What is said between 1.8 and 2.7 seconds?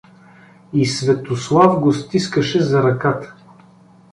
стискаше